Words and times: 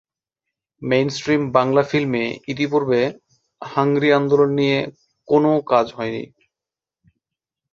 Main 0.81 1.07
stream 1.15 1.41
Bangla 1.57 1.83
ফিল্মে 1.89 2.23
ইতোপূর্বে 2.51 3.01
hungry 3.61 4.09
আন্দোলন 4.17 4.49
নিয়ে 4.59 4.79
কোনও 5.27 5.51
কাজ 5.71 5.85
হয়নি। 5.97 6.23